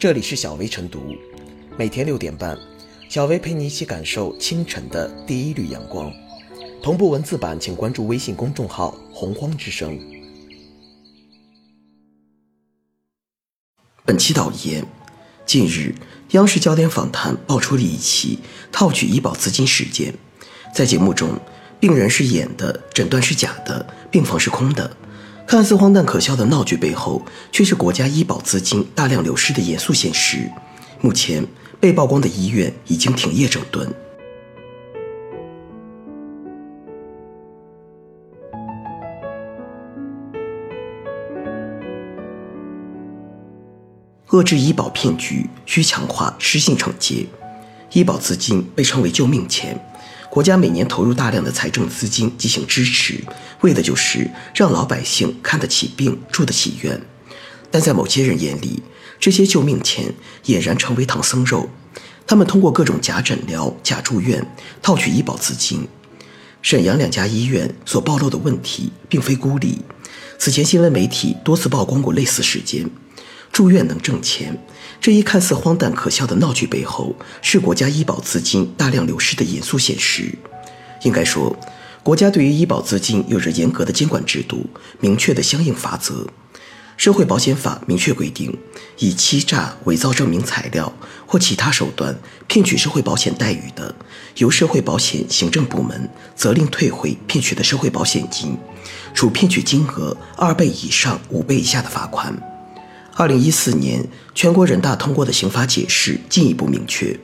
[0.00, 1.14] 这里是小薇晨读，
[1.76, 2.58] 每天六点半，
[3.10, 6.10] 小薇陪你一起感受清晨的第一缕阳光。
[6.82, 10.00] 同步文字版，请关注微信公众号“洪荒之声”。
[14.06, 14.82] 本期导言：
[15.44, 15.94] 近日，
[16.30, 18.38] 央视焦点访谈爆出了一起
[18.72, 20.14] 套取医保资金事件。
[20.74, 21.38] 在节目中，
[21.78, 24.96] 病人是演的，诊断是假的，病房是空的。
[25.50, 27.20] 看似荒诞可笑的闹剧背后，
[27.50, 30.48] 却是国家医保资金大量流失的严肃现实。
[31.00, 31.44] 目前，
[31.80, 33.92] 被曝光的医院已经停业整顿。
[44.28, 47.26] 遏制医保骗局需强化失信惩戒。
[47.90, 49.76] 医保资金被称为救命钱。
[50.30, 53.20] 国家每年投入大量的财政资金进行支持，
[53.62, 57.02] 为的就是让老百姓看得起病、住得起院。
[57.68, 58.80] 但在某些人眼里，
[59.18, 61.68] 这些救命钱俨然成为唐僧肉。
[62.28, 64.46] 他们通过各种假诊疗、假住院
[64.80, 65.88] 套取医保资金。
[66.62, 69.80] 沈阳两家医院所暴露的问题并非孤立，
[70.38, 72.88] 此前新闻媒体多次曝光过类似事件。
[73.60, 74.58] 住院能挣钱。
[75.02, 80.34] 这一看似荒诞可笑的闹剧背后，是国家医保资金大量流失的严肃现实。
[81.02, 81.54] 应该说，
[82.02, 84.64] 国家对于医保资金有着严格的监管制度，
[85.00, 86.26] 明确的相应法则。
[86.96, 88.58] 社会保险法明确规定，
[88.98, 90.90] 以欺诈、伪造证明材料
[91.26, 93.94] 或其他手段骗取社会保险待遇的，
[94.36, 98.56] 由社会保险行政部门责令退回骗取的社会保险金，
[99.12, 102.34] 处骗取金额二倍以上五倍以下的罚款。
[103.20, 107.20] 二零一四年，全国人大通过的刑法解释进一步明确，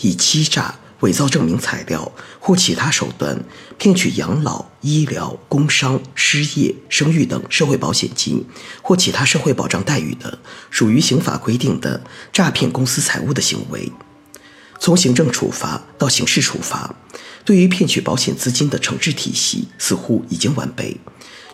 [0.00, 3.44] 以欺诈、伪造证明材料或其他手段
[3.78, 8.44] 骗取养老、医疗、工伤、失业、生育等社会保险金
[8.82, 10.36] 或其他社会保障待遇的，
[10.68, 12.02] 属于刑法规定的
[12.32, 13.92] 诈骗公私财物的行为。
[14.80, 16.92] 从行政处罚到刑事处罚，
[17.44, 20.96] 对于骗取保险资金的惩治体系似乎已经完备，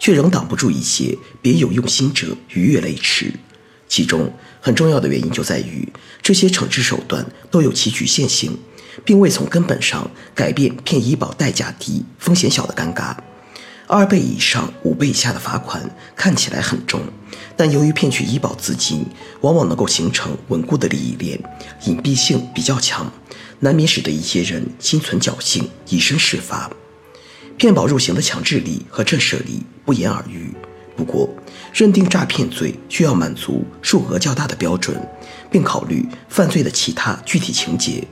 [0.00, 3.34] 却仍挡不住一些别有用心者逾越雷池。
[3.92, 5.86] 其中很重要的原因就在于，
[6.22, 8.58] 这些惩治手段都有其局限性，
[9.04, 13.14] 并未从根本上改变骗医保代价低、风险小的尴尬。
[13.86, 17.02] 二倍以上五倍以下的罚款看起来很重，
[17.54, 19.04] 但由于骗取医保资金
[19.42, 21.38] 往往能够形成稳固的利益链，
[21.84, 23.12] 隐蔽性比较强，
[23.60, 26.70] 难免使得一些人心存侥幸，以身试法。
[27.58, 30.50] 骗保入刑的强制力和震慑力不言而喻。
[31.04, 31.28] 不过，
[31.72, 34.96] 认定诈骗罪需要满足数额较大的标准，
[35.50, 38.06] 并考虑犯罪的其他具体情节。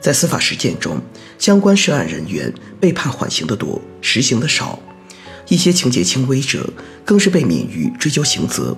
[0.00, 1.00] 在司法实践中，
[1.40, 4.78] 相关涉案人员被判缓刑的多，实刑的少；
[5.48, 6.72] 一些情节轻微者
[7.04, 8.76] 更是被免于追究刑责。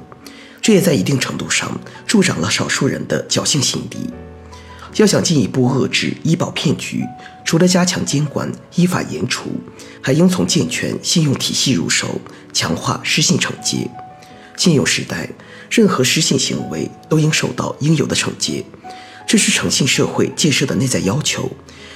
[0.63, 4.11] 这也在一定程度上助长了少数人的侥幸心理。
[4.97, 7.03] 要想进一步遏制医保骗局，
[7.47, 9.51] 除了加强监管、依法严处，
[10.03, 12.21] 还应从健全信用体系入手，
[12.53, 13.89] 强化失信惩戒。
[14.57, 15.29] 信用时代，
[15.71, 18.65] 任何失信行为都应受到应有的惩戒，
[19.27, 21.51] 这是诚信社会建设的内在要求，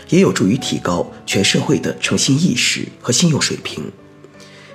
[0.09, 3.85] 也有助于提高全社会的诚信意识和信用水平。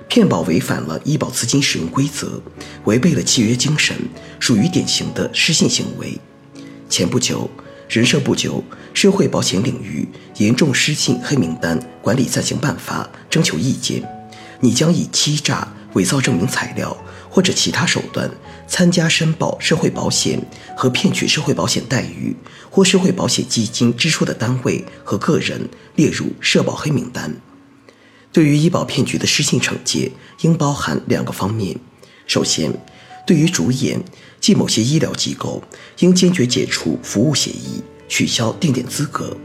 [0.08, 2.40] 骗保违反了医保资金使用规则，
[2.84, 3.96] 违背了契约精神，
[4.38, 6.18] 属于典型的失信行为。
[6.88, 7.50] 前不久。
[7.88, 14.02] 人社部就社会保险领域严重失信黑名单管理暂行办法征求意见，
[14.62, 16.96] 你将以欺诈、伪造证明材料
[17.28, 18.30] 或者其他手段
[18.68, 20.40] 参加申报社会保险
[20.76, 22.34] 和骗取社会保险待遇
[22.70, 27.36] 或社会保险基金支出的单位和个人列入社保黑名单。
[28.32, 30.12] 对于医保骗局的失信惩戒，
[30.42, 31.76] 应包含两个方面：
[32.26, 32.72] 首先，
[33.26, 34.00] 对于主演
[34.40, 35.62] 即某些医疗机构，
[35.98, 39.36] 应坚决解除服务协议，取消定点资格；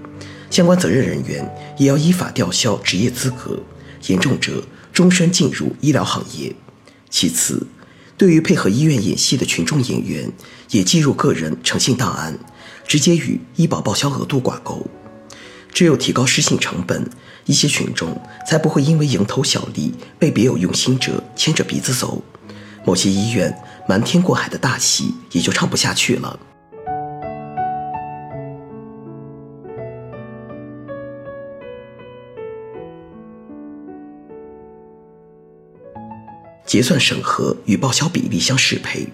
[0.50, 1.44] 相关责任人员
[1.78, 3.60] 也要依法吊销执业资格，
[4.06, 4.64] 严重者
[4.98, 6.56] 终身进入医疗行业。
[7.08, 7.68] 其次，
[8.18, 10.32] 对于配合医院演戏的群众演员，
[10.72, 12.36] 也记入个人诚信档案，
[12.88, 14.88] 直接与医保报销额度挂钩。
[15.72, 17.08] 只有提高失信成本，
[17.46, 22.24] 一些群众才不会因为蝇头小利被别有用心者牵着鼻子走。
[22.84, 23.56] 某些医院
[23.88, 26.40] 瞒天过海的大戏也就唱不下去了。
[36.68, 39.08] 结算审核与报销比例相适配，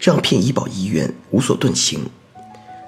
[0.00, 2.08] 让骗医保医院无所遁形。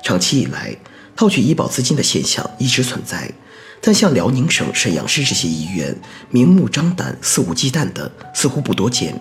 [0.04, 0.76] 长期以来，
[1.16, 3.32] 套取医保资金的现象一直存在，
[3.80, 9.20] 但像辽宁省沈阳市这些医院明目张胆、肆无忌惮的，似乎不多见。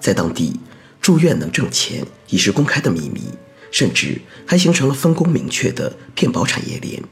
[0.00, 0.58] 在当地，
[1.02, 3.24] 住院能挣钱已是公开的秘密，
[3.70, 7.02] 甚至还形成了分工明确的骗保产业链。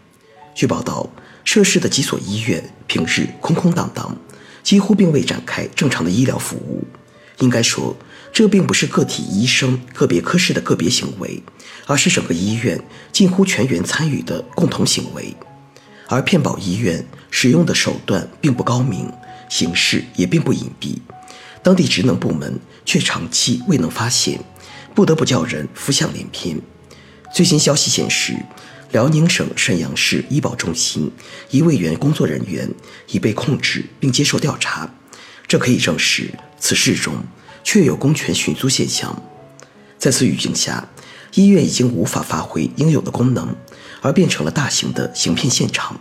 [0.54, 1.06] 据报道，
[1.44, 4.16] 涉事的几所医院平日空空荡荡，
[4.62, 6.82] 几乎并未展开正常的医疗服务。
[7.40, 7.96] 应该说，
[8.32, 11.42] 这并不是个体医生、个别科室的个别行为，
[11.86, 12.80] 而是整个医院
[13.12, 15.34] 近乎全员参与的共同行为。
[16.08, 19.12] 而骗保医院使用的手段并不高明，
[19.48, 20.96] 形式也并不隐蔽，
[21.62, 24.40] 当地职能部门却长期未能发现，
[24.94, 26.60] 不得不叫人浮想联翩。
[27.32, 28.34] 最新消息显示，
[28.92, 31.10] 辽宁省沈阳市医保中心
[31.50, 32.68] 一位原工作人员
[33.08, 34.90] 已被控制并接受调查，
[35.48, 36.30] 这可以证实
[36.60, 37.14] 此事中
[37.64, 39.20] 确有公权寻租现象。
[39.98, 40.86] 在此语境下，
[41.34, 43.56] 医院已经无法发挥应有的功能。
[44.00, 45.98] 而变成了大型的行骗现场，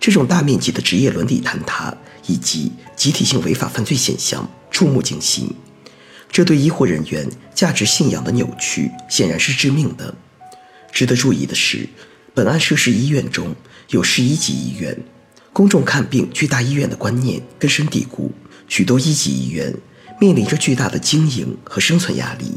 [0.00, 1.96] 这种大面积的职业伦理坍塌
[2.26, 5.48] 以及集体性违法犯罪现象触目惊心，
[6.28, 10.12] 这对医护人员价值信仰的扭曲显然是致命的。
[10.90, 11.88] 值得注意的是，
[12.34, 13.54] 本案涉事医院中
[13.90, 14.98] 有市一级医院，
[15.52, 18.32] 公众看病去大医院的观念根深蒂固，
[18.70, 19.74] 许多一级医院
[20.20, 22.54] 面临着巨大的经营和生存压力。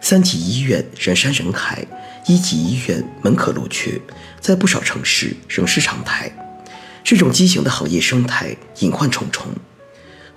[0.00, 1.86] 三级医院人山人海。
[2.26, 4.00] 一级医院门可罗雀，
[4.40, 6.32] 在不少城市仍是常态。
[7.02, 9.48] 这种畸形的行业生态隐患重重。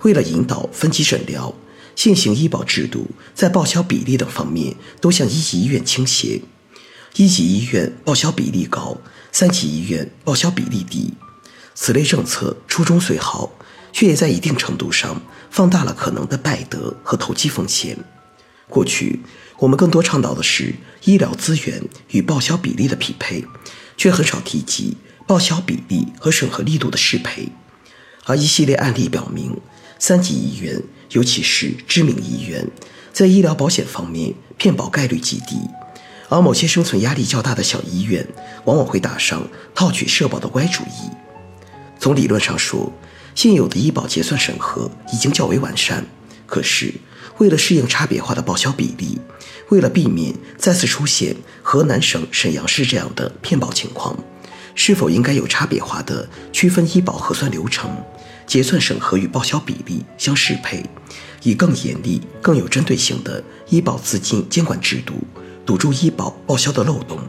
[0.02, 1.54] 为了引导分级诊疗，
[1.96, 6.42] 现行医保制度在报销比例等方面都向一级医院倾斜。
[7.16, 8.98] 一级医院报销比例高，
[9.32, 11.14] 三级医院报销比例低。
[11.74, 13.50] 此类政策初衷虽好，
[13.92, 15.20] 却也在一定程度上
[15.50, 17.96] 放大了可能的败德和投机风险。
[18.68, 19.20] 过去。
[19.60, 21.82] 我们更多倡导的是医疗资源
[22.12, 23.44] 与报销比例的匹配，
[23.96, 24.96] 却很少提及
[25.26, 27.48] 报销比例和审核力度的适配。
[28.26, 29.60] 而一系列案例表明，
[29.98, 30.80] 三级医院，
[31.10, 32.64] 尤其是知名医院，
[33.12, 35.58] 在医疗保险方面骗保概率极低，
[36.28, 38.24] 而某些生存压力较大的小医院，
[38.64, 39.44] 往往会打上
[39.74, 41.10] 套取社保的歪主意。
[41.98, 42.92] 从理论上说，
[43.38, 46.04] 现有的医保结算审核已经较为完善，
[46.44, 46.92] 可是。
[47.36, 49.16] 为了适应差别化的报销比例，
[49.68, 54.18] 为了避免再次出现河南省沈阳市这样的骗保情况，
[54.74, 57.88] 是否应该有差别化的区分医保核算流程、
[58.44, 60.84] 结算审核与报销比例相适配，
[61.44, 65.14] 以更严厉、更有针对性的医保资金监管制度，
[65.64, 67.20] 堵住医保报销的漏洞？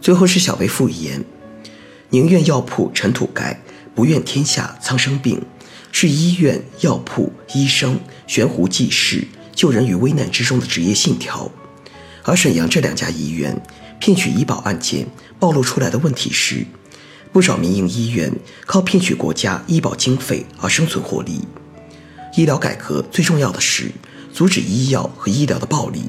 [0.00, 1.22] 最后是小薇复言，
[2.08, 3.60] 宁愿药铺尘土盖，
[3.94, 5.42] 不愿天下苍生病，
[5.92, 11.50] 是医院、药铺、医生悬壶济世、救人于危难之中的职业信条。
[12.22, 13.60] 而沈阳这两家医院
[13.98, 15.06] 骗取医保案件
[15.38, 16.66] 暴露出来的问题是，
[17.30, 18.32] 不少民营医院
[18.66, 21.42] 靠骗取国家医保经费而生存获利。
[22.36, 23.90] 医疗改革最重要的是
[24.32, 26.04] 阻止医药和医疗的暴利。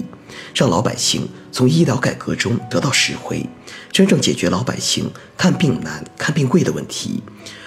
[0.53, 3.45] 让老百姓从医疗改革中得到实惠，
[3.91, 7.21] 真正解决老百姓看病难、看病贵的问题，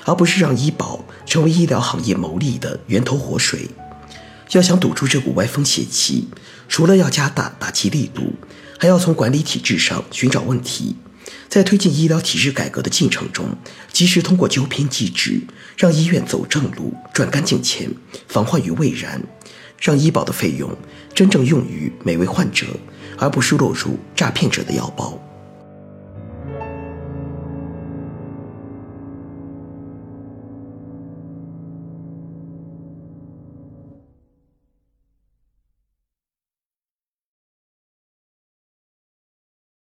[0.05, 3.69] 而不是让医保成为医疗行业牟利的源头活水。
[4.51, 6.29] 要想堵住这股歪风邪气，
[6.69, 8.35] 除了要加大打击力度，
[8.79, 10.95] 还要从管理体制上寻找问题，
[11.49, 13.57] 在推进医疗体制改革的进程中，
[13.93, 15.41] 及时通过纠偏机制，
[15.77, 17.91] 让医院走正路、赚干净钱，
[18.29, 19.21] 防患于未然。
[19.79, 20.71] 让医保的费用
[21.15, 22.67] 真正用于每位患者，
[23.19, 25.19] 而不是落入诈骗者的腰包。